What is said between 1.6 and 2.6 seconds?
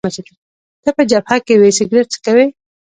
سګرېټ څکوې؟